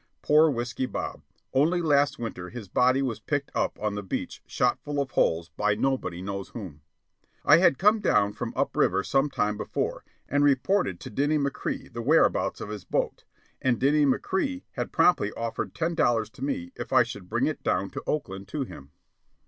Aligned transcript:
(Poor 0.23 0.49
Whiskey 0.49 0.87
Bob! 0.87 1.21
Only 1.53 1.79
last 1.79 2.17
winter 2.17 2.49
his 2.49 2.67
body 2.67 3.03
was 3.03 3.19
picked 3.19 3.51
up 3.53 3.77
on 3.79 3.93
the 3.93 4.01
beach 4.01 4.41
shot 4.47 4.79
full 4.81 4.99
of 4.99 5.11
holes 5.11 5.49
by 5.49 5.75
nobody 5.75 6.23
knows 6.23 6.49
whom.) 6.49 6.81
I 7.45 7.57
had 7.59 7.77
come 7.77 7.99
down 7.99 8.33
from 8.33 8.51
"up 8.55 8.75
river" 8.75 9.03
some 9.03 9.29
time 9.29 9.57
before, 9.57 10.03
and 10.27 10.43
reported 10.43 10.99
to 11.01 11.11
Dinny 11.11 11.37
McCrea 11.37 11.93
the 11.93 12.01
whereabouts 12.01 12.59
of 12.59 12.69
his 12.69 12.83
boat; 12.83 13.25
and 13.61 13.79
Dinny 13.79 14.03
McCrea 14.07 14.63
had 14.71 14.91
promptly 14.91 15.31
offered 15.33 15.75
ten 15.75 15.93
dollars 15.93 16.31
to 16.31 16.43
me 16.43 16.71
if 16.75 16.91
I 16.91 17.03
should 17.03 17.29
bring 17.29 17.45
it 17.45 17.61
down 17.61 17.91
to 17.91 18.01
Oakland 18.07 18.47
to 18.47 18.63
him. 18.63 18.89